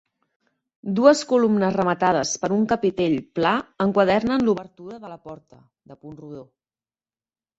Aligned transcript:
Dues 0.99 1.19
columnes 1.31 1.75
rematades 1.75 2.31
per 2.45 2.49
un 2.55 2.63
capitell 2.71 3.13
pla 3.39 3.51
enquadren 3.85 4.47
l'obertura 4.47 4.97
de 5.03 5.11
la 5.13 5.19
porta, 5.27 5.59
de 5.93 5.99
punt 6.05 6.17
rodó. 6.25 6.43